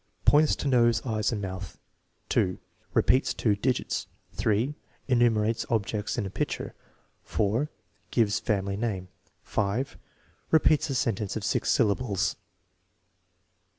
Points 0.25 0.55
to 0.55 0.67
nose, 0.67 1.05
eyes, 1.05 1.31
and 1.31 1.43
mouth. 1.43 1.77
2. 2.29 2.57
Repeats 2.95 3.35
two 3.35 3.55
digits. 3.55 4.07
3. 4.33 4.73
Enumerates 5.07 5.63
objects 5.69 6.17
in 6.17 6.25
a 6.25 6.31
picture. 6.31 6.73
4. 7.21 7.69
Gives 8.09 8.39
family 8.39 8.75
name. 8.77 9.09
5. 9.43 9.99
Repeats 10.49 10.89
a 10.89 10.95
sentence 10.95 11.35
of 11.35 11.43
six 11.43 11.69
syllables. 11.69 12.35